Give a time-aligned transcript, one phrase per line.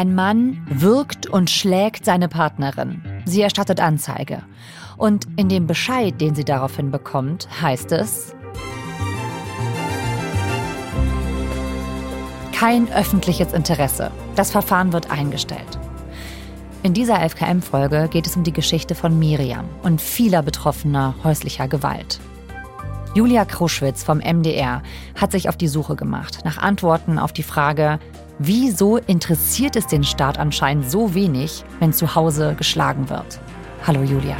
[0.00, 3.02] Ein Mann wirkt und schlägt seine Partnerin.
[3.26, 4.42] Sie erstattet Anzeige.
[4.96, 8.34] Und in dem Bescheid, den sie daraufhin bekommt, heißt es,
[12.54, 14.10] kein öffentliches Interesse.
[14.36, 15.78] Das Verfahren wird eingestellt.
[16.82, 22.20] In dieser FKM-Folge geht es um die Geschichte von Miriam und vieler Betroffener häuslicher Gewalt.
[23.12, 24.82] Julia Kruschwitz vom MDR
[25.20, 27.98] hat sich auf die Suche gemacht nach Antworten auf die Frage,
[28.42, 33.38] wieso interessiert es den Staat anscheinend so wenig, wenn zu Hause geschlagen wird?
[33.86, 34.36] Hallo Julia.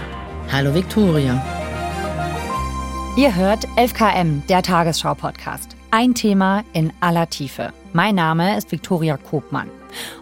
[0.51, 1.41] Hallo Viktoria.
[3.19, 5.77] Ihr hört 11KM, der Tagesschau-Podcast.
[5.91, 7.75] Ein Thema in aller Tiefe.
[7.93, 9.69] Mein Name ist Viktoria Kobmann.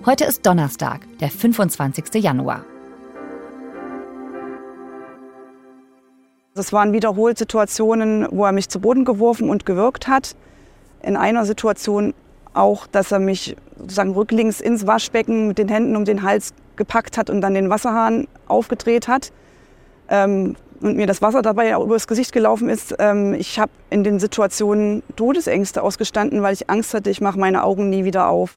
[0.04, 2.15] Heute ist Donnerstag, der 25.
[2.15, 2.65] Januar.
[6.56, 10.34] Es waren wiederholt Situationen, wo er mich zu Boden geworfen und gewirkt hat.
[11.01, 12.12] In einer Situation
[12.59, 17.16] auch, dass er mich sozusagen rücklings ins Waschbecken mit den Händen um den Hals gepackt
[17.16, 19.32] hat und dann den Wasserhahn aufgedreht hat.
[20.09, 22.95] Ähm, und mir das Wasser dabei übers Gesicht gelaufen ist.
[22.98, 27.64] Ähm, ich habe in den Situationen Todesängste ausgestanden, weil ich Angst hatte, ich mache meine
[27.64, 28.54] Augen nie wieder auf.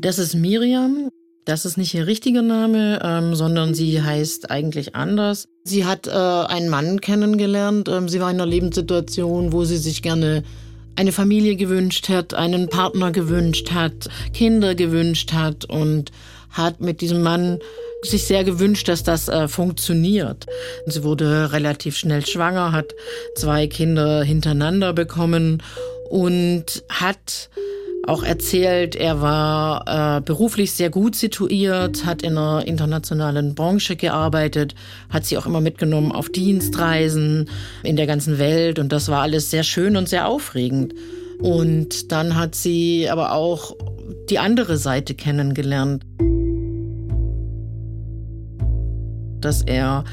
[0.00, 1.10] Das ist Miriam.
[1.44, 5.48] Das ist nicht ihr richtiger Name, ähm, sondern sie heißt eigentlich anders.
[5.64, 7.88] Sie hat äh, einen Mann kennengelernt.
[7.88, 10.42] Ähm, sie war in einer Lebenssituation, wo sie sich gerne
[10.98, 16.10] eine Familie gewünscht hat, einen Partner gewünscht hat, Kinder gewünscht hat und
[16.50, 17.60] hat mit diesem Mann
[18.02, 20.46] sich sehr gewünscht, dass das äh, funktioniert.
[20.86, 22.94] Sie wurde relativ schnell schwanger, hat
[23.36, 25.62] zwei Kinder hintereinander bekommen
[26.10, 27.48] und hat
[28.08, 34.74] auch erzählt, er war äh, beruflich sehr gut situiert, hat in einer internationalen Branche gearbeitet,
[35.10, 37.48] hat sie auch immer mitgenommen auf Dienstreisen
[37.82, 40.94] in der ganzen Welt und das war alles sehr schön und sehr aufregend.
[41.40, 43.76] Und dann hat sie aber auch
[44.28, 46.02] die andere Seite kennengelernt.
[49.40, 50.04] dass er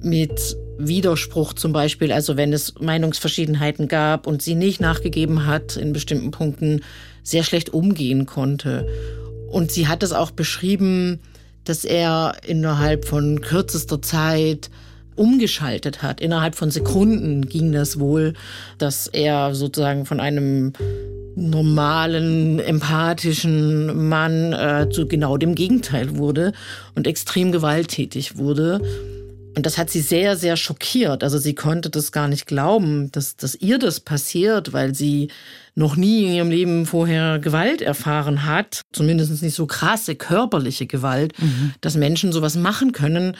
[0.00, 5.92] mit Widerspruch zum Beispiel, also wenn es Meinungsverschiedenheiten gab und sie nicht nachgegeben hat in
[5.92, 6.82] bestimmten Punkten,
[7.28, 8.86] sehr schlecht umgehen konnte.
[9.50, 11.20] Und sie hat es auch beschrieben,
[11.64, 14.70] dass er innerhalb von kürzester Zeit
[15.16, 16.20] umgeschaltet hat.
[16.20, 18.34] Innerhalb von Sekunden ging das wohl,
[18.78, 20.72] dass er sozusagen von einem
[21.34, 26.52] normalen, empathischen Mann äh, zu genau dem Gegenteil wurde
[26.94, 28.80] und extrem gewalttätig wurde.
[29.56, 31.24] Und das hat sie sehr, sehr schockiert.
[31.24, 35.28] Also sie konnte das gar nicht glauben, dass, dass ihr das passiert, weil sie
[35.78, 41.40] noch nie in ihrem Leben vorher Gewalt erfahren hat, zumindest nicht so krasse körperliche Gewalt,
[41.40, 41.72] mhm.
[41.80, 43.36] dass Menschen sowas machen können.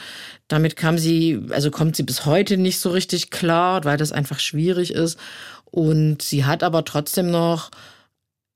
[0.47, 4.39] Damit kam sie, also kommt sie bis heute nicht so richtig klar, weil das einfach
[4.39, 5.19] schwierig ist.
[5.65, 7.71] Und sie hat aber trotzdem noch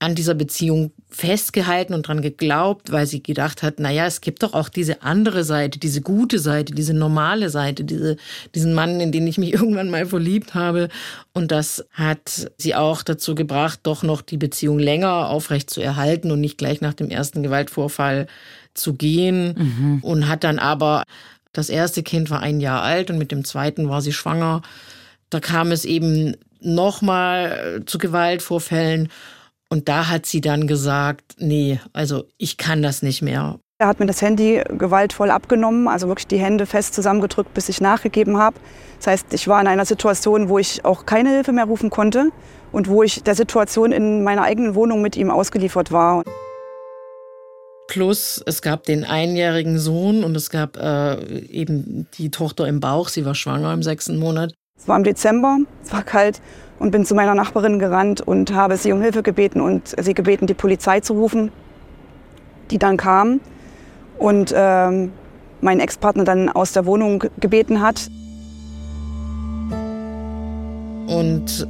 [0.04, 4.54] an dieser Beziehung festgehalten und dran geglaubt, weil sie gedacht hat, naja, es gibt doch
[4.54, 8.18] auch diese andere Seite, diese gute Seite, diese normale Seite, diese,
[8.54, 10.90] diesen Mann, in den ich mich irgendwann mal verliebt habe.
[11.34, 16.32] Und das hat sie auch dazu gebracht, doch noch die Beziehung länger aufrecht zu erhalten
[16.32, 18.28] und nicht gleich nach dem ersten Gewaltvorfall
[18.74, 19.56] zu gehen.
[19.58, 20.00] Mhm.
[20.02, 21.04] Und hat dann aber,
[21.54, 24.64] das erste Kind war ein Jahr alt und mit dem zweiten war sie schwanger.
[25.30, 29.10] Da kam es eben nochmal zu Gewaltvorfällen.
[29.74, 33.60] Und da hat sie dann gesagt, nee, also ich kann das nicht mehr.
[33.80, 37.82] Er hat mir das Handy gewaltvoll abgenommen, also wirklich die Hände fest zusammengedrückt, bis ich
[37.82, 38.56] nachgegeben habe.
[39.00, 42.30] Das heißt, ich war in einer Situation, wo ich auch keine Hilfe mehr rufen konnte
[42.72, 46.22] und wo ich der Situation in meiner eigenen Wohnung mit ihm ausgeliefert war.
[47.88, 53.10] Plus, es gab den einjährigen Sohn und es gab äh, eben die Tochter im Bauch.
[53.10, 54.54] Sie war schwanger im sechsten Monat.
[54.84, 56.42] Es war im Dezember, es war kalt
[56.78, 60.46] und bin zu meiner Nachbarin gerannt und habe sie um Hilfe gebeten und sie gebeten,
[60.46, 61.54] die Polizei zu rufen,
[62.70, 63.40] die dann kam
[64.20, 65.14] und ähm,
[65.62, 68.10] meinen Ex-Partner dann aus der Wohnung gebeten hat.
[71.08, 71.66] Und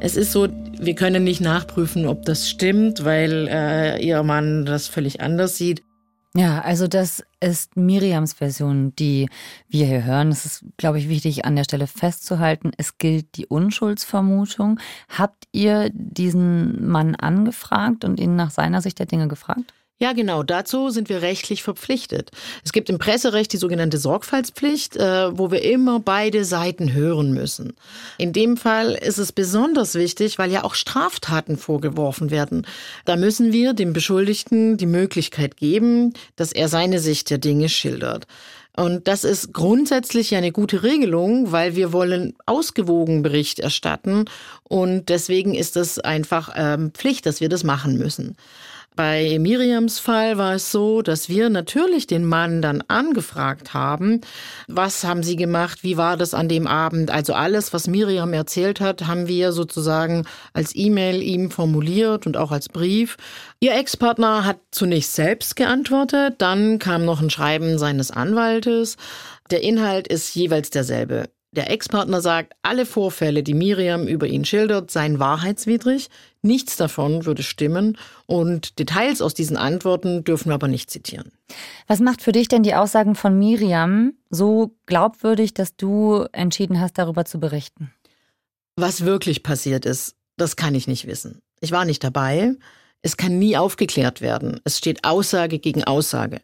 [0.00, 0.48] es ist so,
[0.80, 5.84] wir können nicht nachprüfen, ob das stimmt, weil äh, ihr Mann das völlig anders sieht.
[6.38, 9.28] Ja, also das ist Miriams Version, die
[9.68, 10.28] wir hier hören.
[10.28, 12.70] Es ist, glaube ich, wichtig an der Stelle festzuhalten.
[12.76, 14.78] Es gilt die Unschuldsvermutung.
[15.08, 19.74] Habt ihr diesen Mann angefragt und ihn nach seiner Sicht der Dinge gefragt?
[20.00, 20.44] Ja, genau.
[20.44, 22.30] Dazu sind wir rechtlich verpflichtet.
[22.64, 27.72] Es gibt im Presserecht die sogenannte Sorgfaltspflicht, äh, wo wir immer beide Seiten hören müssen.
[28.16, 32.64] In dem Fall ist es besonders wichtig, weil ja auch Straftaten vorgeworfen werden.
[33.06, 38.28] Da müssen wir dem Beschuldigten die Möglichkeit geben, dass er seine Sicht der Dinge schildert.
[38.76, 44.26] Und das ist grundsätzlich ja eine gute Regelung, weil wir wollen ausgewogen Bericht erstatten.
[44.62, 48.36] Und deswegen ist es einfach ähm, Pflicht, dass wir das machen müssen.
[48.98, 54.22] Bei Miriams Fall war es so, dass wir natürlich den Mann dann angefragt haben,
[54.66, 57.12] was haben Sie gemacht, wie war das an dem Abend.
[57.12, 62.50] Also alles, was Miriam erzählt hat, haben wir sozusagen als E-Mail ihm formuliert und auch
[62.50, 63.18] als Brief.
[63.60, 68.96] Ihr Ex-Partner hat zunächst selbst geantwortet, dann kam noch ein Schreiben seines Anwaltes.
[69.52, 71.28] Der Inhalt ist jeweils derselbe.
[71.52, 76.08] Der Ex-Partner sagt, alle Vorfälle, die Miriam über ihn schildert, seien wahrheitswidrig.
[76.42, 81.32] Nichts davon würde stimmen und Details aus diesen Antworten dürfen wir aber nicht zitieren.
[81.88, 86.96] Was macht für dich denn die Aussagen von Miriam so glaubwürdig, dass du entschieden hast,
[86.96, 87.92] darüber zu berichten?
[88.76, 91.42] Was wirklich passiert ist, das kann ich nicht wissen.
[91.60, 92.54] Ich war nicht dabei.
[93.02, 94.60] Es kann nie aufgeklärt werden.
[94.64, 96.40] Es steht Aussage gegen Aussage.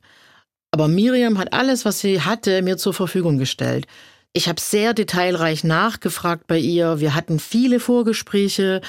[0.73, 3.87] Aber Miriam hat alles, was sie hatte, mir zur Verfügung gestellt.
[4.33, 6.99] Ich habe sehr detailreich nachgefragt bei ihr.
[6.99, 8.81] Wir hatten viele Vorgespräche.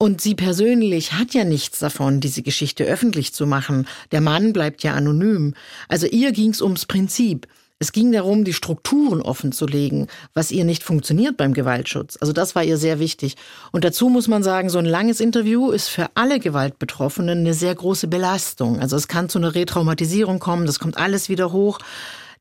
[0.00, 3.88] Und sie persönlich hat ja nichts davon, diese Geschichte öffentlich zu machen.
[4.12, 5.54] Der Mann bleibt ja anonym.
[5.88, 7.48] Also ihr ging's ums Prinzip.
[7.80, 12.16] Es ging darum, die Strukturen offen zu legen, was ihr nicht funktioniert beim Gewaltschutz.
[12.20, 13.36] Also das war ihr sehr wichtig.
[13.70, 17.74] Und dazu muss man sagen, so ein langes Interview ist für alle Gewaltbetroffenen eine sehr
[17.74, 18.80] große Belastung.
[18.80, 21.78] Also es kann zu einer Retraumatisierung kommen, das kommt alles wieder hoch.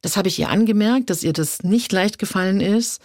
[0.02, 3.02] Das habe ich ihr angemerkt, dass ihr das nicht leicht gefallen ist.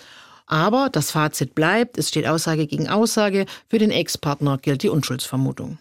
[0.46, 3.46] Aber das Fazit bleibt, es steht Aussage gegen Aussage.
[3.68, 5.78] Für den Ex-Partner gilt die Unschuldsvermutung.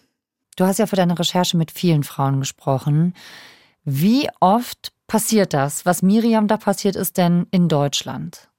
[0.55, 3.13] Du hast ja für deine Recherche mit vielen Frauen gesprochen.
[3.83, 5.85] Wie oft passiert das?
[5.85, 8.50] Was Miriam da passiert ist denn in Deutschland?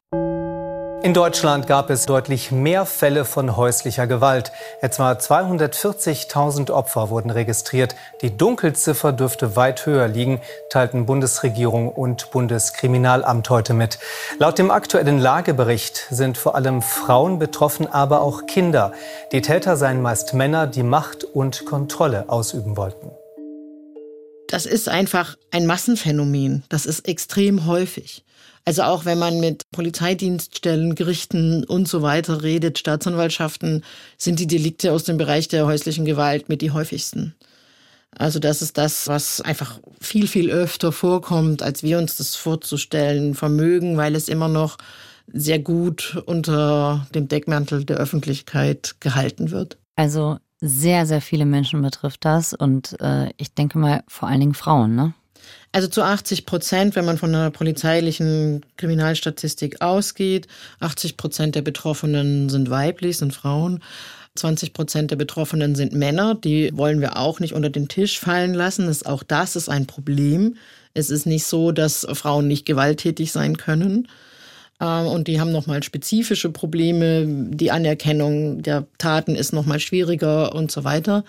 [1.04, 4.52] In Deutschland gab es deutlich mehr Fälle von häuslicher Gewalt.
[4.81, 7.96] Etwa 240.000 Opfer wurden registriert.
[8.20, 10.40] Die Dunkelziffer dürfte weit höher liegen,
[10.70, 13.99] teilten Bundesregierung und Bundeskriminalamt heute mit.
[14.38, 18.93] Laut dem aktuellen Lagebericht sind vor allem Frauen betroffen, aber auch Kinder.
[19.32, 23.10] Die Täter seien meist Männer, die Macht und Kontrolle ausüben wollten.
[24.46, 26.62] Das ist einfach ein Massenphänomen.
[26.69, 28.22] Das ist extrem häufig.
[28.64, 33.82] Also auch wenn man mit Polizeidienststellen, Gerichten und so weiter redet, Staatsanwaltschaften,
[34.17, 37.35] sind die Delikte aus dem Bereich der häuslichen Gewalt mit die häufigsten.
[38.17, 43.35] Also das ist das, was einfach viel, viel öfter vorkommt, als wir uns das vorzustellen
[43.35, 44.76] vermögen, weil es immer noch
[45.32, 49.79] sehr gut unter dem Deckmantel der Öffentlichkeit gehalten wird.
[49.97, 54.55] Also sehr, sehr viele Menschen betrifft das und äh, ich denke mal vor allen Dingen
[54.55, 55.14] Frauen, ne?
[55.73, 60.47] Also zu 80 Prozent, wenn man von einer polizeilichen Kriminalstatistik ausgeht,
[60.81, 63.81] 80 Prozent der Betroffenen sind weiblich, sind Frauen.
[64.35, 66.35] 20 Prozent der Betroffenen sind Männer.
[66.35, 68.87] Die wollen wir auch nicht unter den Tisch fallen lassen.
[68.87, 70.56] Das, auch das ist ein Problem.
[70.94, 74.09] Es ist nicht so, dass Frauen nicht gewalttätig sein können.
[74.81, 77.25] Ähm, und die haben nochmal spezifische Probleme.
[77.27, 81.25] Die Anerkennung der Taten ist nochmal schwieriger und so weiter.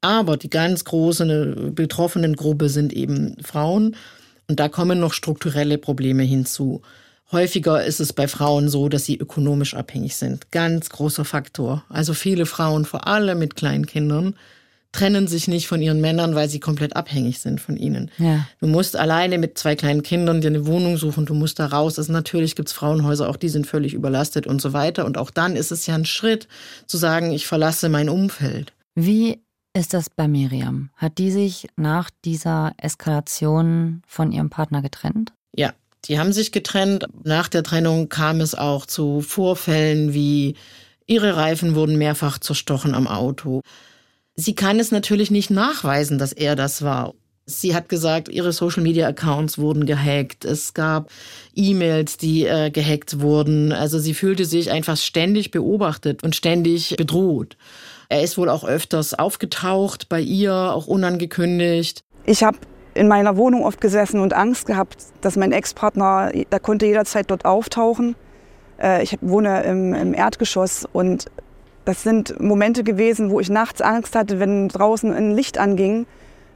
[0.00, 3.96] Aber die ganz große ne, betroffenen Gruppe sind eben Frauen.
[4.48, 6.82] Und da kommen noch strukturelle Probleme hinzu.
[7.32, 10.50] Häufiger ist es bei Frauen so, dass sie ökonomisch abhängig sind.
[10.50, 11.84] Ganz großer Faktor.
[11.88, 14.34] Also viele Frauen, vor allem mit kleinen Kindern,
[14.92, 18.10] trennen sich nicht von ihren Männern, weil sie komplett abhängig sind von ihnen.
[18.18, 18.46] Ja.
[18.60, 21.98] Du musst alleine mit zwei kleinen Kindern dir eine Wohnung suchen, du musst da raus.
[21.98, 25.06] Also natürlich gibt's Frauenhäuser, auch die sind völlig überlastet und so weiter.
[25.06, 26.48] Und auch dann ist es ja ein Schritt
[26.86, 28.72] zu sagen, ich verlasse mein Umfeld.
[28.96, 29.38] Wie
[29.74, 30.90] ist das bei Miriam?
[30.96, 35.32] Hat die sich nach dieser Eskalation von ihrem Partner getrennt?
[35.54, 35.72] Ja,
[36.06, 37.06] die haben sich getrennt.
[37.24, 40.56] Nach der Trennung kam es auch zu Vorfällen wie
[41.06, 43.62] ihre Reifen wurden mehrfach zerstochen am Auto.
[44.36, 47.14] Sie kann es natürlich nicht nachweisen, dass er das war.
[47.46, 50.44] Sie hat gesagt, ihre Social-Media-Accounts wurden gehackt.
[50.44, 51.10] Es gab
[51.54, 53.72] E-Mails, die äh, gehackt wurden.
[53.72, 57.56] Also sie fühlte sich einfach ständig beobachtet und ständig bedroht.
[58.10, 62.02] Er ist wohl auch öfters aufgetaucht bei ihr, auch unangekündigt.
[62.26, 62.58] Ich habe
[62.94, 67.44] in meiner Wohnung oft gesessen und Angst gehabt, dass mein Ex-Partner, der konnte jederzeit dort
[67.44, 68.16] auftauchen.
[68.82, 71.26] Äh, ich wohne im, im Erdgeschoss und
[71.84, 76.06] das sind Momente gewesen, wo ich nachts Angst hatte, wenn draußen ein Licht anging,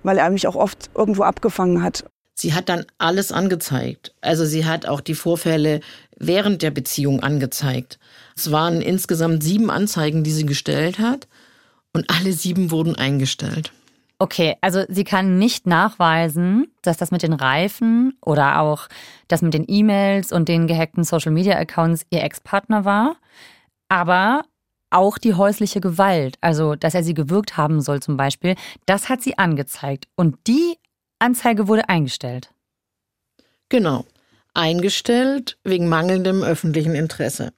[0.03, 2.05] weil er mich auch oft irgendwo abgefangen hat.
[2.35, 4.13] Sie hat dann alles angezeigt.
[4.21, 5.81] Also sie hat auch die Vorfälle
[6.19, 8.01] während der Beziehung angezeigt.
[8.37, 11.29] Es waren insgesamt sieben Anzeigen, die sie gestellt hat.
[11.95, 13.73] Und alle sieben wurden eingestellt.
[14.19, 18.89] Okay, also sie kann nicht nachweisen, dass das mit den Reifen oder auch
[19.29, 23.17] das mit den E-Mails und den gehackten Social-Media-Accounts ihr Ex-Partner war.
[23.89, 24.45] Aber
[24.91, 28.55] auch die häusliche Gewalt, also dass er sie gewürgt haben soll zum Beispiel,
[28.87, 30.07] das hat sie angezeigt.
[30.17, 30.77] Und die
[31.19, 32.51] Anzeige wurde eingestellt.
[33.69, 34.05] Genau,
[34.53, 37.53] eingestellt wegen mangelndem öffentlichen Interesse.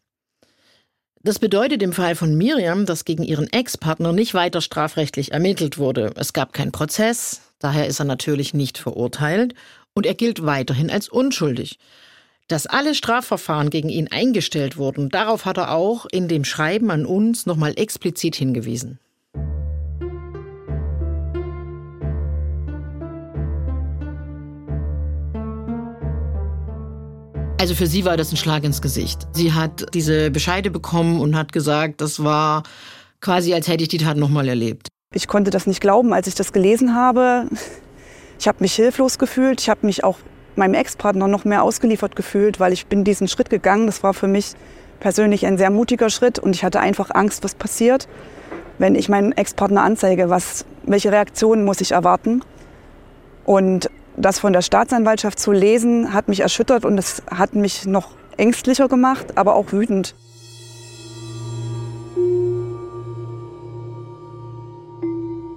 [1.26, 6.12] Das bedeutet im Fall von Miriam, dass gegen ihren Ex-Partner nicht weiter strafrechtlich ermittelt wurde.
[6.14, 9.52] Es gab keinen Prozess, daher ist er natürlich nicht verurteilt
[9.92, 11.80] und er gilt weiterhin als unschuldig.
[12.46, 17.04] Dass alle Strafverfahren gegen ihn eingestellt wurden, darauf hat er auch in dem Schreiben an
[17.04, 19.00] uns nochmal explizit hingewiesen.
[27.58, 29.26] Also für sie war das ein Schlag ins Gesicht.
[29.32, 32.64] Sie hat diese Bescheide bekommen und hat gesagt, das war
[33.20, 34.88] quasi, als hätte ich die Tat nochmal erlebt.
[35.14, 37.48] Ich konnte das nicht glauben, als ich das gelesen habe.
[38.38, 39.62] Ich habe mich hilflos gefühlt.
[39.62, 40.18] Ich habe mich auch
[40.54, 43.86] meinem Ex-Partner noch mehr ausgeliefert gefühlt, weil ich bin diesen Schritt gegangen.
[43.86, 44.52] Das war für mich
[45.00, 48.06] persönlich ein sehr mutiger Schritt und ich hatte einfach Angst, was passiert,
[48.76, 50.28] wenn ich meinen Ex-Partner anzeige.
[50.28, 52.42] Was, welche Reaktionen muss ich erwarten?
[53.46, 58.10] Und das von der Staatsanwaltschaft zu lesen, hat mich erschüttert und es hat mich noch
[58.36, 60.14] ängstlicher gemacht, aber auch wütend.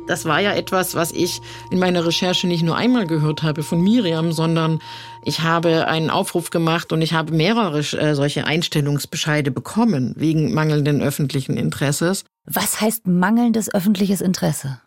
[0.07, 1.39] Das war ja etwas, was ich
[1.69, 4.81] in meiner Recherche nicht nur einmal gehört habe von Miriam, sondern
[5.23, 11.03] ich habe einen Aufruf gemacht und ich habe mehrere äh, solche Einstellungsbescheide bekommen wegen mangelnden
[11.03, 12.23] öffentlichen Interesses.
[12.45, 14.81] Was heißt mangelndes öffentliches Interesse?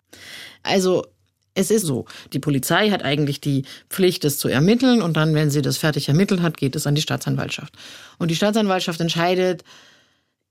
[0.65, 1.05] Also
[1.55, 5.51] es ist so, die Polizei hat eigentlich die Pflicht, das zu ermitteln und dann, wenn
[5.51, 7.75] sie das fertig ermittelt hat, geht es an die Staatsanwaltschaft.
[8.19, 9.65] Und die Staatsanwaltschaft entscheidet,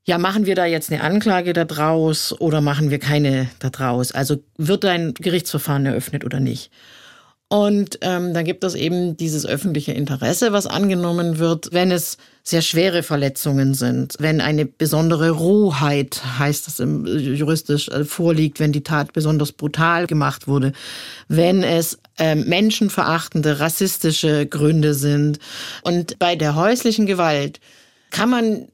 [0.04, 4.12] ja, machen wir da jetzt eine Anklage da draus oder machen wir keine da draus?
[4.12, 6.72] Also wird ein Gerichtsverfahren eröffnet oder nicht?
[7.52, 12.62] Und ähm, dann gibt es eben dieses öffentliche Interesse, was angenommen wird, wenn es sehr
[12.62, 18.84] schwere Verletzungen sind, wenn eine besondere Rohheit, heißt das im juristisch, äh, vorliegt, wenn die
[18.84, 20.72] Tat besonders brutal gemacht wurde,
[21.28, 25.40] wenn es äh, menschenverachtende, rassistische Gründe sind.
[25.82, 27.60] Und bei der häuslichen Gewalt
[28.12, 28.68] kann man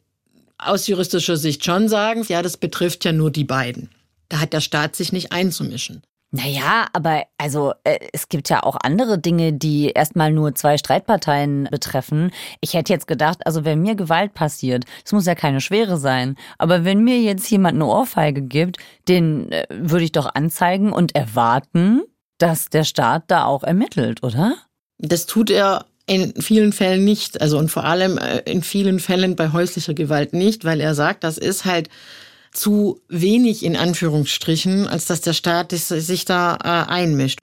[0.59, 3.89] aus juristischer Sicht schon sagen, ja, das betrifft ja nur die beiden.
[4.29, 6.03] Da hat der Staat sich nicht einzumischen.
[6.31, 11.69] Naja, aber also äh, es gibt ja auch andere Dinge, die erstmal nur zwei Streitparteien
[11.71, 12.31] betreffen.
[12.59, 16.35] Ich hätte jetzt gedacht, also wenn mir Gewalt passiert, es muss ja keine schwere sein,
[16.57, 21.15] aber wenn mir jetzt jemand eine Ohrfeige gibt, den äh, würde ich doch anzeigen und
[21.15, 22.03] erwarten,
[22.39, 24.57] dass der Staat da auch ermittelt, oder?
[24.99, 29.37] Das tut er in vielen Fällen nicht, also und vor allem äh, in vielen Fällen
[29.37, 31.89] bei häuslicher Gewalt nicht, weil er sagt, das ist halt
[32.57, 37.39] zu wenig in Anführungsstrichen, als dass der Staat sich da äh, einmischt.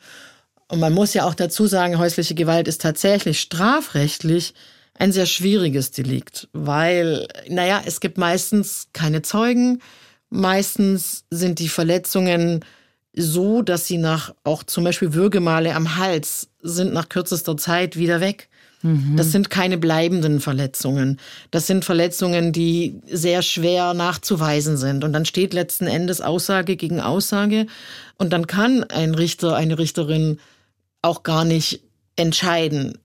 [0.69, 4.55] Und man muss ja auch dazu sagen, häusliche Gewalt ist tatsächlich strafrechtlich
[4.99, 9.81] ein sehr schwieriges Delikt, weil, naja, es gibt meistens keine Zeugen,
[10.31, 12.65] meistens sind die Verletzungen
[13.13, 18.21] so, dass sie nach auch zum Beispiel Würgemale am Hals sind nach kürzester Zeit wieder
[18.21, 18.49] weg.
[18.85, 19.17] Mhm.
[19.17, 21.19] Das sind keine bleibenden Verletzungen.
[21.51, 25.05] Das sind Verletzungen, die sehr schwer nachzuweisen sind.
[25.05, 27.67] Und dann steht letzten Endes Aussage gegen Aussage.
[28.19, 30.39] Und dann kann ein Richter, eine Richterin
[31.01, 31.81] auch gar nicht
[32.17, 32.99] entscheiden.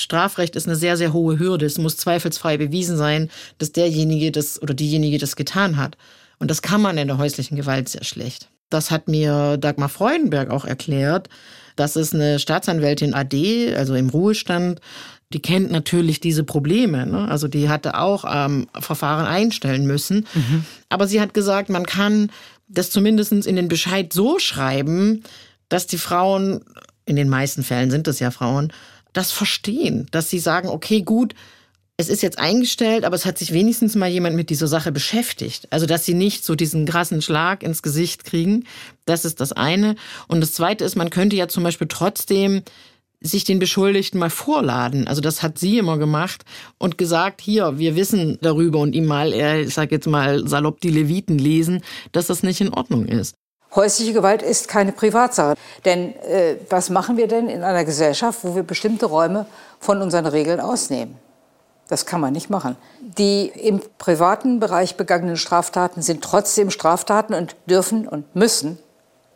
[0.00, 1.66] Strafrecht ist eine sehr, sehr hohe Hürde.
[1.66, 5.96] Es muss zweifelsfrei bewiesen sein, dass derjenige das oder diejenige das getan hat.
[6.38, 8.48] Und das kann man in der häuslichen Gewalt sehr schlecht.
[8.70, 11.28] Das hat mir Dagmar Freudenberg auch erklärt,
[11.78, 14.80] das ist eine Staatsanwältin AD, also im Ruhestand.
[15.32, 17.06] Die kennt natürlich diese Probleme.
[17.06, 17.28] Ne?
[17.28, 20.26] Also die hatte auch ähm, Verfahren einstellen müssen.
[20.34, 20.64] Mhm.
[20.88, 22.32] Aber sie hat gesagt, man kann
[22.66, 25.22] das zumindest in den Bescheid so schreiben,
[25.68, 26.64] dass die Frauen,
[27.04, 28.72] in den meisten Fällen sind es ja Frauen,
[29.12, 31.34] das verstehen, dass sie sagen, okay, gut,
[32.00, 35.66] es ist jetzt eingestellt, aber es hat sich wenigstens mal jemand mit dieser Sache beschäftigt.
[35.70, 38.64] Also, dass sie nicht so diesen krassen Schlag ins Gesicht kriegen.
[39.04, 39.96] Das ist das eine.
[40.28, 42.62] Und das zweite ist, man könnte ja zum Beispiel trotzdem
[43.20, 45.08] sich den Beschuldigten mal vorladen.
[45.08, 46.44] Also das hat sie immer gemacht
[46.78, 50.90] und gesagt, hier, wir wissen darüber und ihm mal, ich sag jetzt mal salopp die
[50.90, 53.34] Leviten lesen, dass das nicht in Ordnung ist.
[53.74, 55.56] Häusliche Gewalt ist keine Privatsache.
[55.84, 59.46] Denn äh, was machen wir denn in einer Gesellschaft, wo wir bestimmte Räume
[59.80, 61.16] von unseren Regeln ausnehmen?
[61.88, 62.76] Das kann man nicht machen.
[63.00, 68.78] Die im privaten Bereich begangenen Straftaten sind trotzdem Straftaten und dürfen und müssen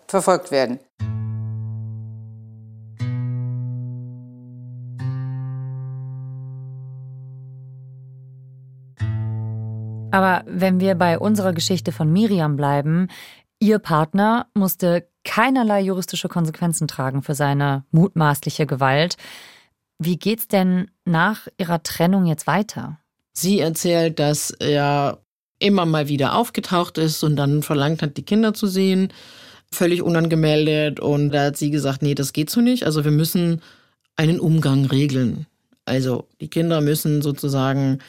[0.07, 0.79] verfolgt werden.
[10.11, 13.09] Aber wenn wir bei unserer Geschichte von Miriam bleiben,
[13.61, 19.17] ihr Partner musste keinerlei juristische Konsequenzen tragen für seine mutmaßliche Gewalt.
[20.05, 22.99] Wie geht's denn nach ihrer Trennung jetzt weiter?
[23.33, 25.19] Sie erzählt, dass er
[25.59, 29.13] immer mal wieder aufgetaucht ist und dann verlangt hat, die Kinder zu sehen,
[29.71, 31.01] völlig unangemeldet.
[31.01, 32.85] Und da hat sie gesagt, nee, das geht so nicht.
[32.85, 33.63] Also wir müssen
[34.17, 35.47] einen Umgang regeln.
[35.85, 38.01] Also die Kinder müssen sozusagen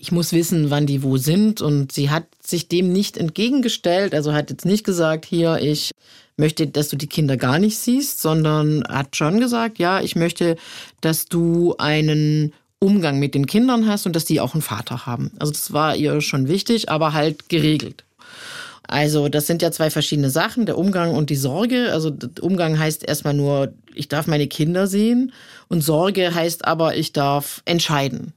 [0.00, 1.60] ich muss wissen, wann die wo sind.
[1.60, 4.14] Und sie hat sich dem nicht entgegengestellt.
[4.14, 5.90] Also hat jetzt nicht gesagt, hier, ich
[6.38, 10.56] möchte, dass du die Kinder gar nicht siehst, sondern hat schon gesagt, ja, ich möchte,
[11.00, 15.32] dass du einen Umgang mit den Kindern hast und dass die auch einen Vater haben.
[15.38, 18.04] Also das war ihr schon wichtig, aber halt geregelt.
[18.88, 21.92] Also das sind ja zwei verschiedene Sachen, der Umgang und die Sorge.
[21.92, 25.32] Also Umgang heißt erstmal nur, ich darf meine Kinder sehen
[25.68, 28.32] und Sorge heißt aber, ich darf entscheiden.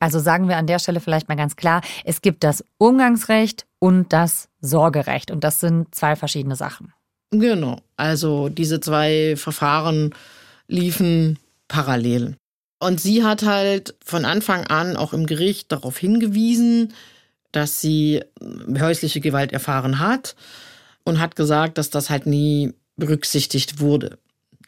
[0.00, 4.12] Also sagen wir an der Stelle vielleicht mal ganz klar, es gibt das Umgangsrecht und
[4.12, 6.92] das Sorgerecht und das sind zwei verschiedene Sachen.
[7.32, 10.14] Genau, also diese zwei Verfahren
[10.68, 12.36] liefen parallel.
[12.78, 16.92] Und sie hat halt von Anfang an auch im Gericht darauf hingewiesen,
[17.50, 18.22] dass sie
[18.78, 20.36] häusliche Gewalt erfahren hat
[21.04, 24.18] und hat gesagt, dass das halt nie berücksichtigt wurde.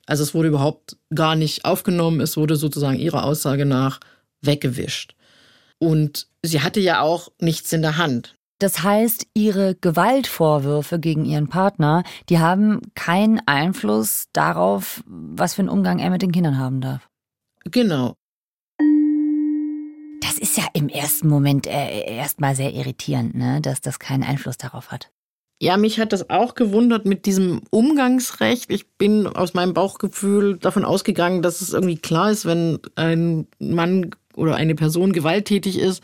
[0.06, 4.00] Also es wurde überhaupt gar nicht aufgenommen, es wurde sozusagen ihrer Aussage nach
[4.40, 5.14] weggewischt.
[5.78, 8.36] Und sie hatte ja auch nichts in der Hand.
[8.64, 15.68] Das heißt, ihre Gewaltvorwürfe gegen ihren Partner, die haben keinen Einfluss darauf, was für einen
[15.68, 17.10] Umgang er mit den Kindern haben darf.
[17.70, 18.14] Genau.
[20.22, 23.60] Das ist ja im ersten Moment äh, erstmal sehr irritierend, ne?
[23.60, 25.10] dass das keinen Einfluss darauf hat.
[25.60, 28.70] Ja, mich hat das auch gewundert mit diesem Umgangsrecht.
[28.70, 34.12] Ich bin aus meinem Bauchgefühl davon ausgegangen, dass es irgendwie klar ist, wenn ein Mann
[34.36, 36.02] oder eine Person gewalttätig ist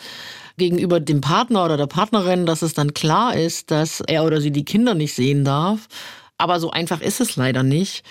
[0.61, 4.53] gegenüber dem Partner oder der Partnerin, dass es dann klar ist, dass er oder sie
[4.53, 5.89] die Kinder nicht sehen darf.
[6.39, 8.05] Aber so einfach ist es leider nicht.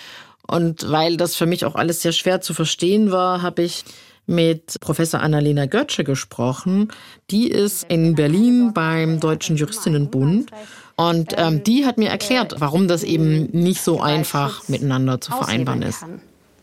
[0.46, 3.84] Und weil das für mich auch alles sehr schwer zu verstehen war, habe ich
[4.26, 6.88] mit Professor Annalena Götze gesprochen.
[7.30, 10.50] Die ist in Berlin beim Deutschen Juristinnenbund.
[10.96, 15.82] Und ähm, die hat mir erklärt, warum das eben nicht so einfach miteinander zu vereinbaren
[15.82, 16.04] ist.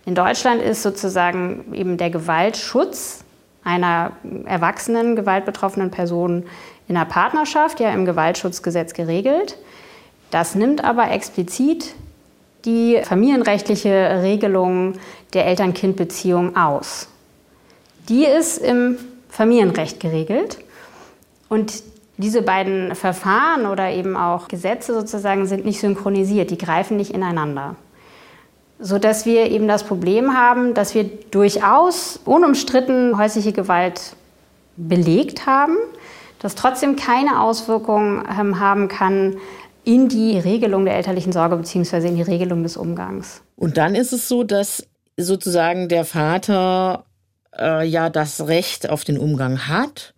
[0.05, 3.25] In Deutschland ist sozusagen eben der Gewaltschutz
[3.67, 4.13] einer
[4.45, 6.45] erwachsenen gewaltbetroffenen Person
[6.87, 9.57] in der Partnerschaft ja im Gewaltschutzgesetz geregelt.
[10.31, 11.93] Das nimmt aber explizit
[12.65, 14.93] die familienrechtliche Regelung
[15.33, 17.09] der Eltern-Kind-Beziehung aus.
[18.09, 18.97] Die ist im
[19.29, 20.59] Familienrecht geregelt
[21.49, 21.83] und
[22.15, 27.75] diese beiden Verfahren oder eben auch Gesetze sozusagen sind nicht synchronisiert, die greifen nicht ineinander
[28.79, 34.15] sodass wir eben das Problem haben, dass wir durchaus unumstritten häusliche Gewalt
[34.75, 35.77] belegt haben,
[36.39, 39.37] das trotzdem keine Auswirkungen ähm, haben kann
[39.83, 42.07] in die Regelung der elterlichen Sorge bzw.
[42.07, 43.41] in die Regelung des Umgangs.
[43.55, 44.85] Und dann ist es so, dass
[45.15, 47.05] sozusagen der Vater
[47.57, 50.13] äh, ja das Recht auf den Umgang hat.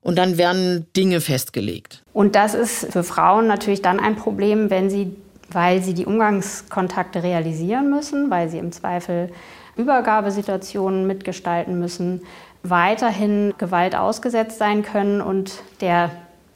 [0.00, 2.04] Und dann werden Dinge festgelegt.
[2.12, 5.16] Und das ist für Frauen natürlich dann ein Problem, wenn sie
[5.50, 9.30] weil sie die Umgangskontakte realisieren müssen, weil sie im Zweifel
[9.76, 12.22] Übergabesituationen mitgestalten müssen,
[12.62, 16.10] weiterhin Gewalt ausgesetzt sein können und der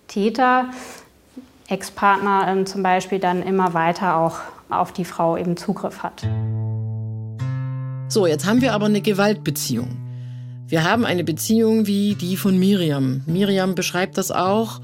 [0.08, 0.66] Täter,
[1.68, 4.38] Ex-Partner ähm, zum Beispiel, dann immer weiter auch
[4.70, 6.26] auf die Frau eben Zugriff hat.
[8.08, 9.96] So, jetzt haben wir aber eine Gewaltbeziehung.
[10.66, 13.22] Wir haben eine Beziehung wie die von Miriam.
[13.26, 14.80] Miriam beschreibt das auch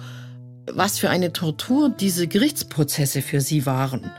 [0.72, 4.10] was für eine Tortur diese Gerichtsprozesse für sie waren.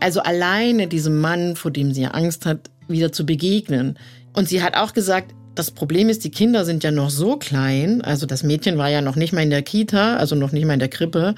[0.00, 3.98] Also alleine diesem Mann, vor dem sie Angst hat, wieder zu begegnen.
[4.32, 8.00] Und sie hat auch gesagt, das Problem ist, die Kinder sind ja noch so klein,
[8.02, 10.72] also das Mädchen war ja noch nicht mal in der Kita, also noch nicht mal
[10.72, 11.34] in der Krippe,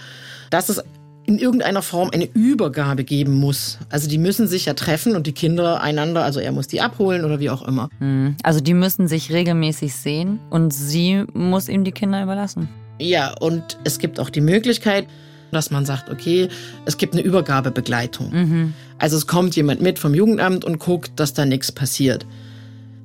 [0.50, 0.82] dass es
[1.26, 3.78] in irgendeiner Form eine Übergabe geben muss.
[3.88, 7.24] Also die müssen sich ja treffen und die Kinder einander, also er muss die abholen
[7.24, 7.88] oder wie auch immer.
[7.98, 8.36] Hm.
[8.42, 12.68] Also die müssen sich regelmäßig sehen und sie muss ihm die Kinder überlassen.
[12.98, 15.06] Ja, und es gibt auch die Möglichkeit,
[15.50, 16.48] dass man sagt, okay,
[16.84, 18.30] es gibt eine Übergabebegleitung.
[18.30, 18.74] Mhm.
[18.98, 22.26] Also es kommt jemand mit vom Jugendamt und guckt, dass da nichts passiert.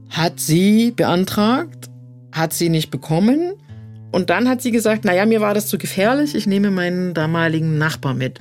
[0.09, 1.89] Hat sie beantragt,
[2.31, 3.53] hat sie nicht bekommen.
[4.11, 7.77] Und dann hat sie gesagt, naja, mir war das zu gefährlich, ich nehme meinen damaligen
[7.77, 8.39] Nachbar mit.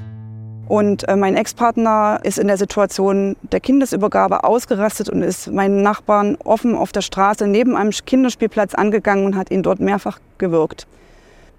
[0.66, 6.36] Und äh, mein Ex-Partner ist in der Situation der Kindesübergabe ausgerastet und ist meinen Nachbarn
[6.44, 10.86] offen auf der Straße neben einem Kinderspielplatz angegangen und hat ihn dort mehrfach gewirkt.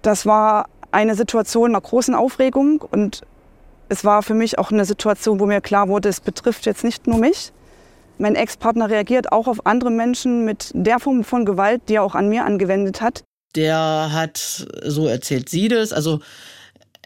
[0.02, 3.22] Das war eine Situation einer großen Aufregung und
[3.88, 7.06] es war für mich auch eine Situation, wo mir klar wurde, es betrifft jetzt nicht
[7.06, 7.52] nur mich.
[8.18, 12.14] Mein Ex-Partner reagiert auch auf andere Menschen mit der Form von Gewalt, die er auch
[12.14, 13.24] an mir angewendet hat.
[13.56, 16.20] Der hat, so erzählt sie das, also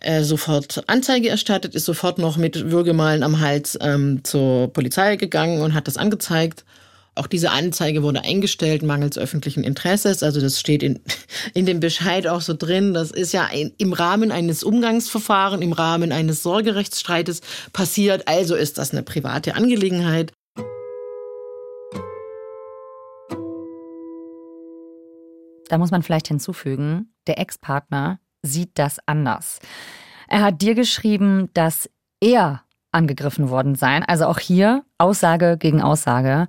[0.01, 5.63] äh, sofort Anzeige erstattet, ist sofort noch mit Würgemalen am Hals ähm, zur Polizei gegangen
[5.63, 6.65] und hat das angezeigt.
[7.17, 10.23] Auch diese Anzeige wurde eingestellt, mangels öffentlichen Interesses.
[10.25, 11.01] Also das steht in,
[11.55, 12.93] in dem Bescheid auch so drin.
[12.93, 17.41] Das ist ja ein, im Rahmen eines Umgangsverfahrens, im Rahmen eines Sorgerechtsstreites
[17.73, 18.27] passiert.
[18.27, 20.33] Also ist das eine private Angelegenheit.
[25.69, 29.61] Da muss man vielleicht hinzufügen, der Ex-Partner sieht das anders.
[30.29, 31.89] Er hat dir geschrieben, dass
[32.21, 34.01] er angegriffen worden sei.
[34.07, 36.49] Also auch hier Aussage gegen Aussage.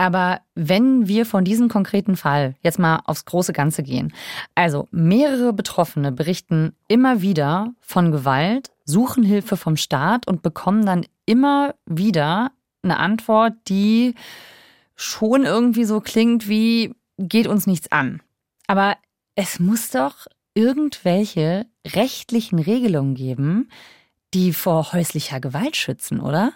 [0.00, 4.14] Aber wenn wir von diesem konkreten Fall jetzt mal aufs große Ganze gehen,
[4.54, 11.04] also mehrere Betroffene berichten immer wieder von Gewalt, suchen Hilfe vom Staat und bekommen dann
[11.26, 12.50] immer wieder
[12.82, 14.14] eine Antwort, die
[14.96, 18.22] schon irgendwie so klingt wie geht uns nichts an.
[18.68, 18.96] Aber
[19.34, 23.68] es muss doch irgendwelche rechtlichen Regelungen geben,
[24.32, 26.54] die vor häuslicher Gewalt schützen, oder?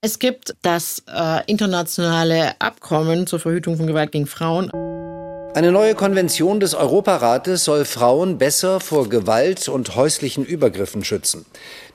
[0.00, 4.70] Es gibt das äh, internationale Abkommen zur Verhütung von Gewalt gegen Frauen.
[5.54, 11.46] Eine neue Konvention des Europarates soll Frauen besser vor Gewalt und häuslichen Übergriffen schützen.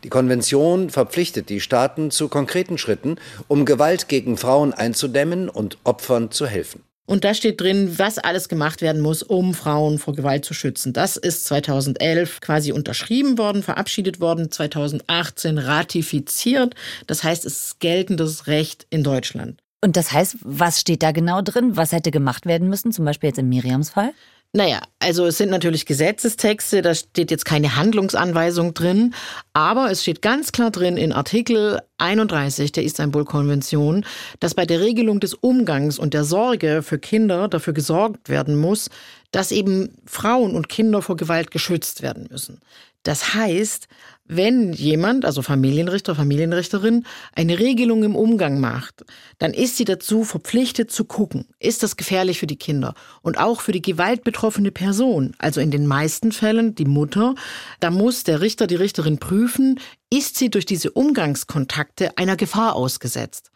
[0.04, 3.16] Die Konvention verpflichtet die Staaten zu konkreten Schritten,
[3.48, 6.84] um Gewalt gegen Frauen einzudämmen und Opfern zu helfen.
[7.06, 10.94] Und da steht drin, was alles gemacht werden muss, um Frauen vor Gewalt zu schützen.
[10.94, 16.76] Das ist 2011 quasi unterschrieben worden, verabschiedet worden, 2018 ratifiziert.
[17.08, 19.60] Das heißt, es ist geltendes Recht in Deutschland.
[19.82, 21.76] Und das heißt, was steht da genau drin?
[21.76, 24.14] Was hätte gemacht werden müssen, zum Beispiel jetzt im Miriams Fall?
[24.56, 29.16] Naja, also es sind natürlich Gesetzestexte, da steht jetzt keine Handlungsanweisung drin,
[29.54, 34.06] aber es steht ganz klar drin in Artikel 31 der Istanbul-Konvention,
[34.40, 38.92] dass bei der Regelung des Umgangs und der Sorge für Kinder dafür gesorgt werden muss,
[39.32, 42.60] dass eben Frauen und Kinder vor Gewalt geschützt werden müssen.
[43.02, 43.88] Das heißt,
[44.26, 47.06] wenn jemand, also Familienrichter, Familienrichterin,
[47.36, 49.04] eine Regelung im Umgang macht,
[49.38, 53.60] dann ist sie dazu verpflichtet zu gucken, ist das gefährlich für die Kinder und auch
[53.60, 57.36] für die gewaltbetroffene Person, also in den meisten Fällen die Mutter,
[57.82, 63.52] da muss der Richter, die Richterin prüfen, ist sie durch diese Umgangskontakte einer Gefahr ausgesetzt.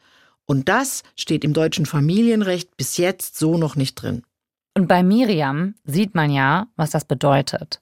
[0.45, 4.23] Und das steht im deutschen Familienrecht bis jetzt so noch nicht drin.
[4.75, 7.79] Und bei Miriam sieht man ja, was das bedeutet.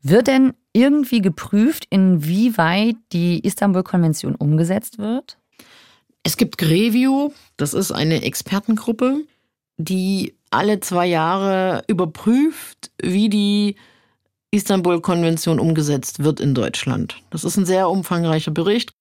[0.00, 5.38] Wird denn irgendwie geprüft, inwieweit die Istanbul-Konvention umgesetzt wird?
[6.22, 9.22] Es gibt Grevio, das ist eine Expertengruppe,
[9.78, 13.76] die alle zwei Jahre überprüft, wie die
[14.50, 17.16] Istanbul-Konvention umgesetzt wird in Deutschland.
[17.30, 18.92] Das ist ein sehr umfangreicher Bericht.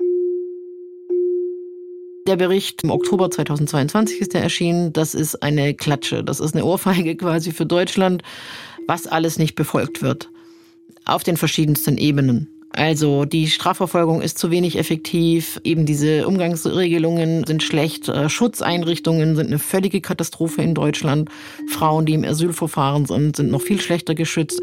[2.28, 4.94] Der Bericht im Oktober 2022 ist der erschienen.
[4.94, 6.24] Das ist eine Klatsche.
[6.24, 8.24] Das ist eine Ohrfeige quasi für Deutschland,
[8.88, 10.30] was alles nicht befolgt wird
[11.06, 12.50] auf den verschiedensten Ebenen.
[12.76, 19.48] Also die Strafverfolgung ist zu wenig effektiv, eben diese Umgangsregelungen sind schlecht, äh, Schutzeinrichtungen sind
[19.48, 21.30] eine völlige Katastrophe in Deutschland.
[21.70, 24.62] Frauen, die im Asylverfahren sind, sind noch viel schlechter geschützt.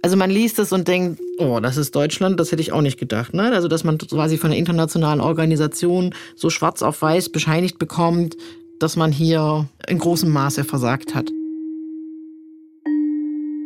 [0.00, 2.98] Also man liest es und denkt, oh, das ist Deutschland, das hätte ich auch nicht
[2.98, 3.34] gedacht.
[3.34, 3.52] Ne?
[3.52, 8.38] Also dass man quasi von einer internationalen Organisation so schwarz auf weiß bescheinigt bekommt,
[8.78, 11.30] dass man hier in großem Maße versagt hat.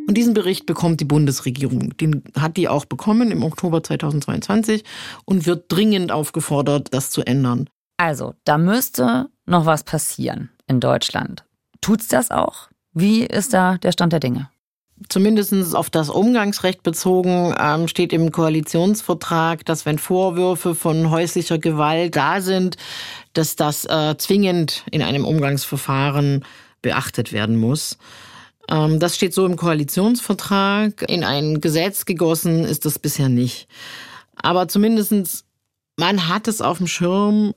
[0.06, 1.96] Und diesen Bericht bekommt die Bundesregierung.
[1.96, 4.84] Den hat die auch bekommen im Oktober 2022
[5.24, 7.68] und wird dringend aufgefordert, das zu ändern.
[7.96, 11.44] Also, da müsste noch was passieren in Deutschland.
[11.80, 12.68] Tut's das auch?
[12.92, 14.50] Wie ist da der Stand der Dinge?
[15.08, 22.14] Zumindest auf das Umgangsrecht bezogen ähm, steht im Koalitionsvertrag, dass wenn Vorwürfe von häuslicher Gewalt
[22.14, 22.76] da sind,
[23.32, 26.44] dass das äh, zwingend in einem Umgangsverfahren
[26.80, 27.98] beachtet werden muss.
[28.70, 31.04] Ähm, das steht so im Koalitionsvertrag.
[31.08, 33.68] In ein Gesetz gegossen ist das bisher nicht.
[34.36, 35.44] Aber zumindestens
[35.96, 37.54] man hat es auf dem Schirm.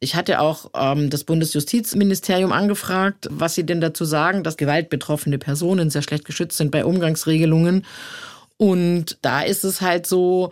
[0.00, 5.90] Ich hatte auch ähm, das Bundesjustizministerium angefragt, was sie denn dazu sagen, dass gewaltbetroffene Personen
[5.90, 7.84] sehr schlecht geschützt sind bei Umgangsregelungen.
[8.56, 10.50] Und da ist es halt so,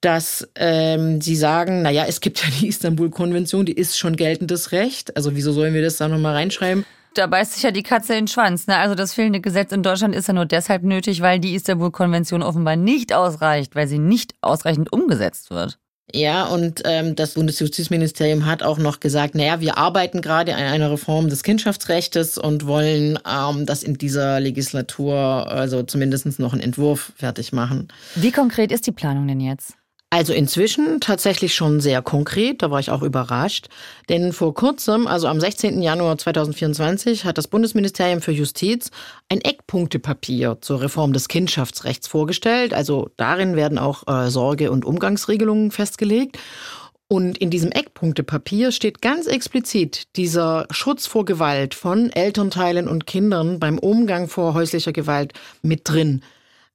[0.00, 5.16] dass ähm, sie sagen, naja, es gibt ja die Istanbul-Konvention, die ist schon geltendes Recht.
[5.16, 6.84] Also wieso sollen wir das da nochmal reinschreiben?
[7.14, 8.66] Da beißt sich ja die Katze in den Schwanz.
[8.66, 8.76] Ne?
[8.76, 12.76] Also das fehlende Gesetz in Deutschland ist ja nur deshalb nötig, weil die Istanbul-Konvention offenbar
[12.76, 15.78] nicht ausreicht, weil sie nicht ausreichend umgesetzt wird.
[16.12, 20.90] Ja, und ähm, das Bundesjustizministerium hat auch noch gesagt, naja, wir arbeiten gerade an einer
[20.90, 27.12] Reform des Kindschaftsrechts und wollen ähm, das in dieser Legislatur, also zumindest noch einen Entwurf
[27.16, 27.88] fertig machen.
[28.16, 29.74] Wie konkret ist die Planung denn jetzt?
[30.12, 33.68] Also inzwischen tatsächlich schon sehr konkret, da war ich auch überrascht.
[34.08, 35.80] Denn vor kurzem, also am 16.
[35.82, 38.90] Januar 2024, hat das Bundesministerium für Justiz
[39.28, 42.74] ein Eckpunktepapier zur Reform des Kindschaftsrechts vorgestellt.
[42.74, 46.38] Also darin werden auch äh, Sorge- und Umgangsregelungen festgelegt.
[47.06, 53.60] Und in diesem Eckpunktepapier steht ganz explizit dieser Schutz vor Gewalt von Elternteilen und Kindern
[53.60, 56.22] beim Umgang vor häuslicher Gewalt mit drin.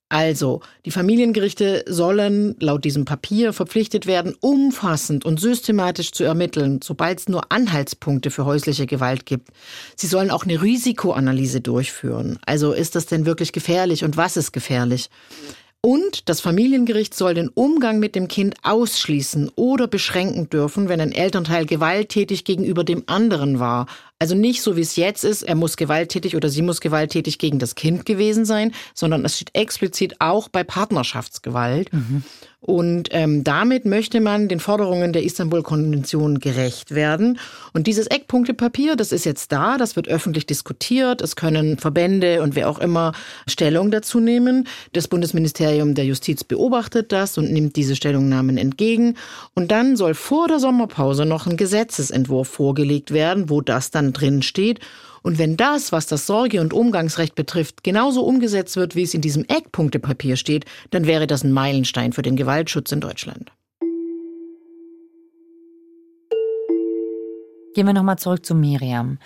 [0.09, 7.19] Also, die Familiengerichte sollen laut diesem Papier verpflichtet werden, umfassend und systematisch zu ermitteln, sobald
[7.19, 9.49] es nur Anhaltspunkte für häusliche Gewalt gibt.
[9.95, 12.37] Sie sollen auch eine Risikoanalyse durchführen.
[12.45, 15.09] Also, ist das denn wirklich gefährlich und was ist gefährlich?
[15.87, 21.11] Und das Familiengericht soll den Umgang mit dem Kind ausschließen oder beschränken dürfen, wenn ein
[21.11, 23.85] Elternteil gewalttätig gegenüber dem anderen war.
[24.17, 27.60] Also nicht so, wie es jetzt ist, er muss gewalttätig oder sie muss gewalttätig gegen
[27.60, 31.91] das Kind gewesen sein, sondern es steht explizit auch bei Partnerschaftsgewalt.
[31.91, 32.23] Mhm.
[32.65, 37.38] Und ähm, damit möchte man den Forderungen der Istanbul-Konvention gerecht werden.
[37.73, 41.21] Und dieses Eckpunktepapier, das ist jetzt da, das wird öffentlich diskutiert.
[41.21, 43.12] Es können Verbände und wer auch immer
[43.45, 44.67] Stellung dazu nehmen.
[44.93, 49.15] Das Bundesministerium der Justiz beobachtet das und nimmt diese Stellungnahmen entgegen.
[49.54, 54.41] Und dann soll vor der Sommerpause noch ein Gesetzesentwurf vorgelegt werden, wo das dann drin
[54.41, 54.80] steht.
[55.25, 59.21] Und wenn das, was das Sorge- und Umgangsrecht betrifft, genauso umgesetzt wird, wie es in
[59.21, 63.51] diesem Eckpunktepapier steht, dann wäre das ein Meilenstein für den Gewaltschutz in Deutschland.
[67.73, 69.17] Gehen wir nochmal zurück zu Miriam.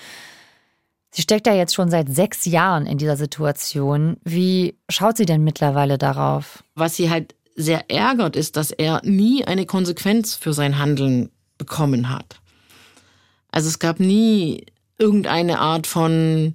[1.11, 4.15] Sie steckt ja jetzt schon seit sechs Jahren in dieser Situation.
[4.23, 6.63] Wie schaut sie denn mittlerweile darauf?
[6.75, 12.09] Was sie halt sehr ärgert, ist, dass er nie eine Konsequenz für sein Handeln bekommen
[12.09, 12.39] hat.
[13.51, 14.65] Also es gab nie
[14.99, 16.53] irgendeine Art von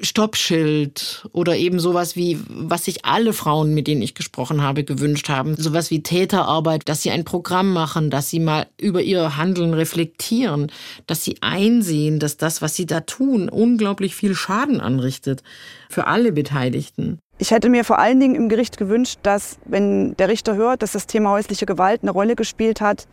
[0.00, 5.28] Stoppschild oder eben sowas wie, was sich alle Frauen, mit denen ich gesprochen habe, gewünscht
[5.28, 5.56] haben.
[5.56, 10.70] Sowas wie Täterarbeit, dass sie ein Programm machen, dass sie mal über ihr Handeln reflektieren,
[11.06, 15.42] dass sie einsehen, dass das, was sie da tun, unglaublich viel Schaden anrichtet
[15.88, 17.18] für alle Beteiligten.
[17.38, 20.92] Ich hätte mir vor allen Dingen im Gericht gewünscht, dass, wenn der Richter hört, dass
[20.92, 23.06] das Thema häusliche Gewalt eine Rolle gespielt hat,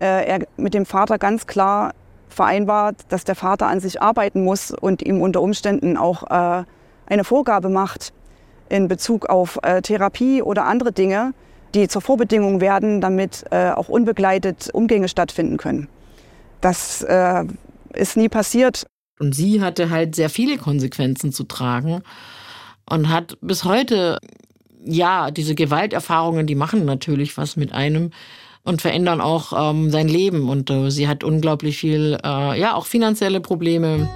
[0.00, 1.92] äh, er mit dem Vater ganz klar
[2.34, 6.64] vereinbart, dass der Vater an sich arbeiten muss und ihm unter Umständen auch äh,
[7.06, 8.12] eine Vorgabe macht
[8.68, 11.32] in Bezug auf äh, Therapie oder andere Dinge,
[11.74, 15.88] die zur Vorbedingung werden, damit äh, auch unbegleitet Umgänge stattfinden können.
[16.60, 17.44] Das äh,
[17.92, 18.86] ist nie passiert.
[19.18, 22.02] Und sie hatte halt sehr viele Konsequenzen zu tragen
[22.88, 24.18] und hat bis heute,
[24.84, 28.10] ja, diese Gewalterfahrungen, die machen natürlich was mit einem
[28.64, 30.48] und verändern auch ähm, sein Leben.
[30.48, 34.08] Und äh, sie hat unglaublich viel, äh, ja, auch finanzielle Probleme.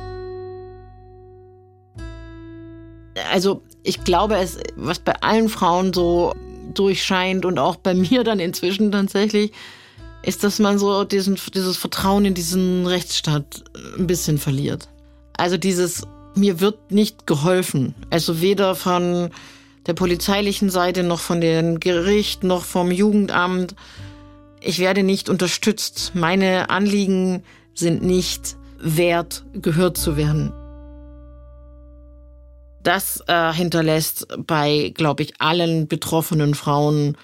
[3.31, 6.35] Also ich glaube, es, was bei allen Frauen so
[6.75, 9.53] durchscheint und auch bei mir dann inzwischen tatsächlich,
[10.23, 13.65] ist, dass man so diesen, dieses Vertrauen in diesen Rechtsstaat
[13.99, 14.89] ein bisschen verliert.
[15.37, 16.03] Also dieses,
[16.35, 17.95] mir wird nicht geholfen.
[18.11, 19.31] Also weder von
[19.87, 23.75] der polizeilichen Seite noch von dem Gericht noch vom Jugendamt
[24.61, 26.13] ich werde nicht unterstützt.
[26.15, 27.43] Meine Anliegen
[27.75, 30.53] sind nicht wert, gehört zu werden.
[32.83, 37.17] Das äh, hinterlässt bei, glaube ich, allen betroffenen Frauen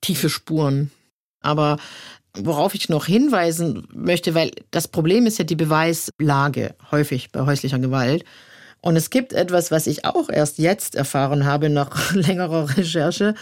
[0.00, 0.90] tiefe Spuren.
[1.40, 1.78] Aber
[2.36, 7.78] worauf ich noch hinweisen möchte, weil das Problem ist ja die Beweislage häufig bei häuslicher
[7.78, 8.24] Gewalt.
[8.80, 13.34] Und es gibt etwas, was ich auch erst jetzt erfahren habe nach längerer Recherche.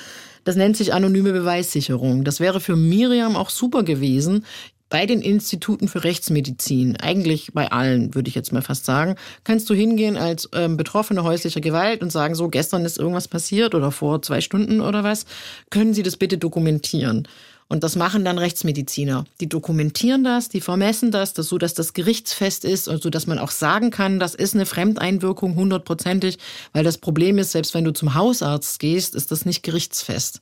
[0.44, 2.24] Das nennt sich anonyme Beweissicherung.
[2.24, 4.44] Das wäre für Miriam auch super gewesen,
[4.90, 9.68] bei den Instituten für Rechtsmedizin, eigentlich bei allen, würde ich jetzt mal fast sagen, kannst
[9.68, 13.90] du hingehen als ähm, Betroffene häuslicher Gewalt und sagen, so gestern ist irgendwas passiert oder
[13.90, 15.26] vor zwei Stunden oder was,
[15.70, 17.26] können Sie das bitte dokumentieren?
[17.68, 19.24] Und das machen dann Rechtsmediziner.
[19.40, 23.26] Die dokumentieren das, die vermessen das, das so, dass das gerichtsfest ist und so, dass
[23.26, 26.38] man auch sagen kann, das ist eine Fremdeinwirkung hundertprozentig,
[26.72, 30.40] weil das Problem ist, selbst wenn du zum Hausarzt gehst, ist das nicht gerichtsfest.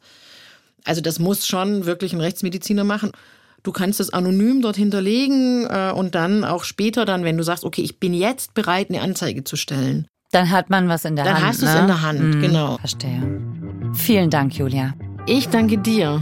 [0.85, 3.13] Also das muss schon wirklich ein Rechtsmediziner machen.
[3.63, 7.65] Du kannst es anonym dort hinterlegen äh, und dann auch später dann, wenn du sagst,
[7.65, 10.09] okay, ich bin jetzt bereit, eine Anzeige zu stellen.
[10.33, 11.43] Dann hat man was in der dann Hand.
[11.43, 11.81] Dann hast du es ne?
[11.81, 12.79] in der Hand, Mhm, genau.
[12.79, 13.41] Verstehe.
[13.95, 14.95] Vielen Dank, Julia.
[15.27, 16.21] Ich danke dir.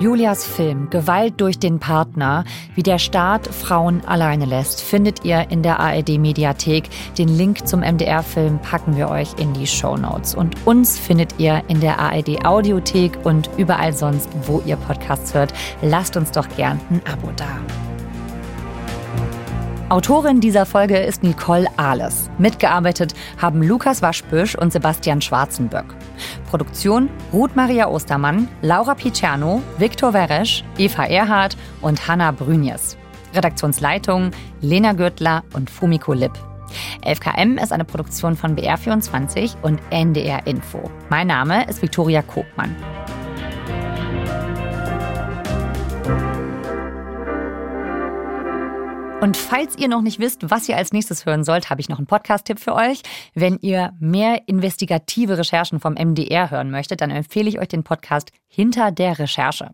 [0.00, 2.44] Julias Film Gewalt durch den Partner,
[2.76, 6.88] wie der Staat Frauen alleine lässt, findet ihr in der ARD Mediathek.
[7.18, 10.36] Den Link zum MDR-Film packen wir euch in die Show Notes.
[10.36, 15.52] Und uns findet ihr in der ARD Audiothek und überall sonst, wo ihr Podcasts hört.
[15.82, 17.58] Lasst uns doch gern ein Abo da.
[19.90, 22.28] Autorin dieser Folge ist Nicole Ahles.
[22.36, 25.86] Mitgearbeitet haben Lukas Waschbüsch und Sebastian Schwarzenböck.
[26.50, 32.98] Produktion Ruth Maria Ostermann, Laura Picerno, Viktor Weresch, Eva Erhardt und Hanna Brünjes.
[33.34, 36.32] Redaktionsleitung Lena Gürtler und Fumiko Lipp.
[37.06, 40.90] 11KM ist eine Produktion von BR24 und NDR Info.
[41.08, 42.76] Mein Name ist Viktoria Kobmann.
[49.20, 51.98] Und falls ihr noch nicht wisst, was ihr als nächstes hören sollt, habe ich noch
[51.98, 53.02] einen Podcast-Tipp für euch.
[53.34, 58.30] Wenn ihr mehr investigative Recherchen vom MDR hören möchtet, dann empfehle ich euch den Podcast
[58.50, 59.70] Hinter der Recherche.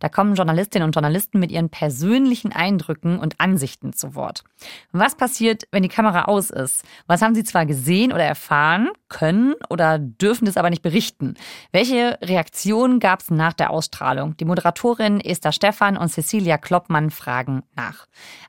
[0.00, 4.42] Da kommen Journalistinnen und Journalisten mit ihren persönlichen Eindrücken und Ansichten zu Wort.
[4.90, 6.84] Was passiert, wenn die Kamera aus ist?
[7.06, 11.34] Was haben sie zwar gesehen oder erfahren, können oder dürfen es aber nicht berichten?
[11.70, 14.36] Welche Reaktionen gab es nach der Ausstrahlung?
[14.36, 18.06] Die Moderatorin Esther Stephan und Cecilia Kloppmann fragen nach.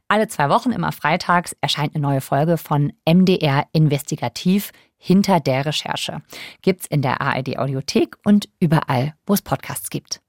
[0.08, 6.22] Alle zwei Wochen, immer freitags, erscheint eine neue Folge von MDR Investigativ hinter der Recherche.
[6.62, 10.22] Gibt's in der ARD Audiothek und überall, wo es Podcasts gibt.